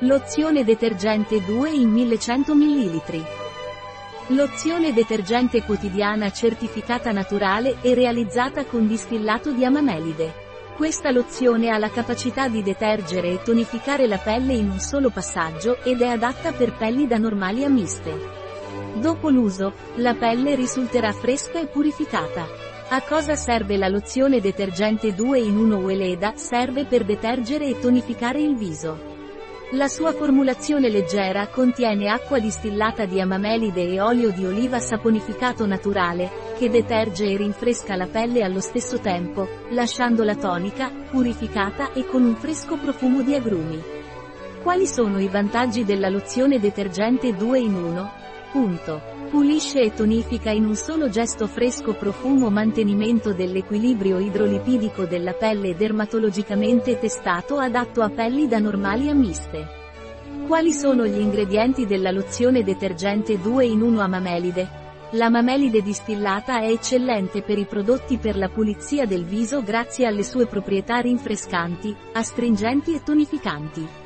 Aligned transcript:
Lozione 0.00 0.62
detergente 0.62 1.42
2 1.42 1.70
in 1.70 1.88
1100 1.88 2.54
ml. 2.54 3.24
Lozione 4.26 4.92
detergente 4.92 5.62
quotidiana 5.62 6.30
certificata 6.30 7.12
naturale 7.12 7.78
e 7.80 7.94
realizzata 7.94 8.66
con 8.66 8.86
distillato 8.86 9.52
di 9.52 9.64
amamelide. 9.64 10.34
Questa 10.76 11.10
lozione 11.10 11.70
ha 11.70 11.78
la 11.78 11.88
capacità 11.88 12.46
di 12.46 12.62
detergere 12.62 13.32
e 13.32 13.42
tonificare 13.42 14.06
la 14.06 14.18
pelle 14.18 14.52
in 14.52 14.68
un 14.68 14.80
solo 14.80 15.08
passaggio 15.08 15.82
ed 15.82 16.02
è 16.02 16.08
adatta 16.08 16.52
per 16.52 16.74
pelli 16.74 17.06
da 17.06 17.16
normali 17.16 17.64
a 17.64 17.70
miste. 17.70 18.12
Dopo 18.96 19.30
l'uso, 19.30 19.72
la 19.94 20.12
pelle 20.12 20.56
risulterà 20.56 21.10
fresca 21.12 21.58
e 21.58 21.68
purificata. 21.68 22.46
A 22.90 23.00
cosa 23.00 23.34
serve 23.34 23.78
la 23.78 23.88
lozione 23.88 24.42
detergente 24.42 25.14
2 25.14 25.38
in 25.38 25.56
1 25.56 25.76
Weleda? 25.78 26.34
Serve 26.36 26.84
per 26.84 27.04
detergere 27.06 27.64
e 27.64 27.80
tonificare 27.80 28.42
il 28.42 28.56
viso. 28.56 29.15
La 29.72 29.88
sua 29.88 30.12
formulazione 30.12 30.88
leggera 30.88 31.48
contiene 31.48 32.08
acqua 32.08 32.38
distillata 32.38 33.04
di 33.04 33.20
amamelide 33.20 33.82
e 33.82 34.00
olio 34.00 34.30
di 34.30 34.46
oliva 34.46 34.78
saponificato 34.78 35.66
naturale, 35.66 36.30
che 36.56 36.70
deterge 36.70 37.24
e 37.24 37.36
rinfresca 37.36 37.96
la 37.96 38.06
pelle 38.06 38.44
allo 38.44 38.60
stesso 38.60 39.00
tempo, 39.00 39.48
lasciandola 39.70 40.36
tonica, 40.36 40.88
purificata 41.10 41.92
e 41.94 42.06
con 42.06 42.22
un 42.22 42.36
fresco 42.36 42.76
profumo 42.76 43.22
di 43.22 43.34
agrumi. 43.34 43.82
Quali 44.62 44.86
sono 44.86 45.18
i 45.18 45.26
vantaggi 45.26 45.84
della 45.84 46.10
lozione 46.10 46.60
detergente 46.60 47.34
2 47.34 47.58
in 47.58 47.74
1? 47.74 48.12
Punto. 48.56 49.02
Pulisce 49.28 49.82
e 49.82 49.92
tonifica 49.92 50.48
in 50.48 50.64
un 50.64 50.76
solo 50.76 51.10
gesto 51.10 51.46
fresco 51.46 51.92
profumo 51.92 52.48
mantenimento 52.48 53.34
dell'equilibrio 53.34 54.18
idrolipidico 54.18 55.04
della 55.04 55.34
pelle 55.34 55.76
dermatologicamente 55.76 56.98
testato 56.98 57.58
adatto 57.58 58.00
a 58.00 58.08
pelli 58.08 58.48
da 58.48 58.58
normali 58.58 59.10
a 59.10 59.14
miste. 59.14 59.68
Quali 60.46 60.72
sono 60.72 61.04
gli 61.04 61.20
ingredienti 61.20 61.84
della 61.84 62.10
lozione 62.10 62.64
detergente 62.64 63.38
2 63.38 63.66
in 63.66 63.82
1 63.82 64.00
amamelide? 64.00 64.68
La 65.10 65.28
mamelide 65.28 65.82
distillata 65.82 66.60
è 66.60 66.70
eccellente 66.70 67.42
per 67.42 67.58
i 67.58 67.66
prodotti 67.66 68.16
per 68.16 68.38
la 68.38 68.48
pulizia 68.48 69.04
del 69.04 69.26
viso 69.26 69.62
grazie 69.62 70.06
alle 70.06 70.22
sue 70.22 70.46
proprietà 70.46 71.00
rinfrescanti, 71.00 71.94
astringenti 72.14 72.94
e 72.94 73.02
tonificanti. 73.02 74.05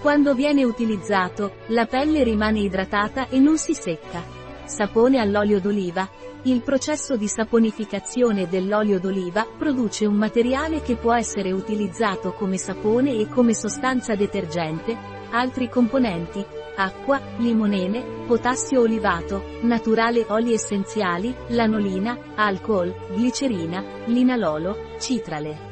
Quando 0.00 0.32
viene 0.32 0.64
utilizzato, 0.64 1.56
la 1.66 1.84
pelle 1.84 2.22
rimane 2.22 2.60
idratata 2.60 3.28
e 3.28 3.38
non 3.38 3.58
si 3.58 3.74
secca. 3.74 4.22
Sapone 4.64 5.18
all'olio 5.18 5.60
d'oliva. 5.60 6.08
Il 6.44 6.62
processo 6.62 7.18
di 7.18 7.28
saponificazione 7.28 8.48
dell'olio 8.48 8.98
d'oliva 8.98 9.46
produce 9.58 10.06
un 10.06 10.14
materiale 10.14 10.80
che 10.80 10.96
può 10.96 11.12
essere 11.12 11.52
utilizzato 11.52 12.32
come 12.32 12.56
sapone 12.56 13.12
e 13.12 13.28
come 13.28 13.52
sostanza 13.52 14.14
detergente, 14.14 14.96
altri 15.32 15.68
componenti, 15.68 16.42
acqua, 16.76 17.20
limonene, 17.36 18.24
potassio 18.26 18.80
olivato, 18.80 19.58
naturale 19.60 20.24
oli 20.28 20.54
essenziali, 20.54 21.34
lanolina, 21.48 22.16
alcol, 22.36 22.90
glicerina, 23.14 23.84
linalolo, 24.06 24.96
citrale. 24.98 25.68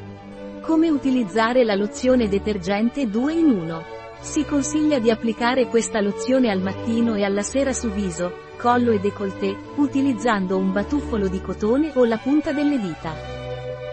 Come 0.60 0.90
utilizzare 0.90 1.64
la 1.64 1.74
lozione 1.74 2.28
detergente 2.28 3.08
2 3.08 3.32
in 3.32 3.48
1? 3.48 3.96
Si 4.20 4.44
consiglia 4.44 4.98
di 4.98 5.10
applicare 5.10 5.66
questa 5.66 6.00
lozione 6.00 6.50
al 6.50 6.60
mattino 6.60 7.14
e 7.14 7.22
alla 7.24 7.42
sera 7.42 7.72
su 7.72 7.88
viso, 7.90 8.46
collo 8.56 8.90
e 8.90 8.98
décolleté, 8.98 9.56
utilizzando 9.76 10.58
un 10.58 10.72
batuffolo 10.72 11.28
di 11.28 11.40
cotone 11.40 11.92
o 11.94 12.04
la 12.04 12.18
punta 12.18 12.52
delle 12.52 12.78
dita. 12.78 13.14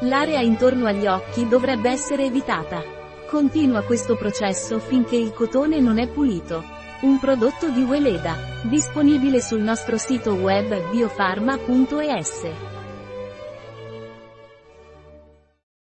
L'area 0.01 0.41
intorno 0.41 0.87
agli 0.87 1.05
occhi 1.07 1.47
dovrebbe 1.47 1.89
essere 1.89 2.25
evitata. 2.25 2.83
Continua 3.29 3.83
questo 3.83 4.15
processo 4.15 4.79
finché 4.79 5.15
il 5.15 5.31
cotone 5.31 5.79
non 5.79 5.99
è 5.99 6.07
pulito. 6.07 6.63
Un 7.01 7.19
prodotto 7.19 7.69
di 7.69 7.83
Weleda, 7.83 8.35
disponibile 8.63 9.41
sul 9.41 9.61
nostro 9.61 9.97
sito 9.97 10.33
web 10.33 10.89
biofarma.es. 10.89 12.74